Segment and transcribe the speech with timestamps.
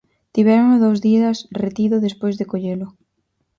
[0.35, 2.87] Tivérono dous días retido despois de collelo.